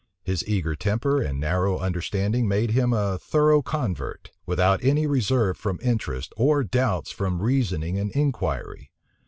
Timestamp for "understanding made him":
1.77-2.91